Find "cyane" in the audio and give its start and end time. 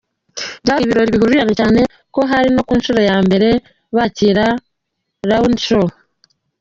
1.61-1.79